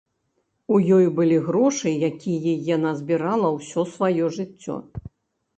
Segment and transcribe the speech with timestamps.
[0.77, 4.75] У ёй былі грошы, якія яна збірала ўсё сваё жыццё.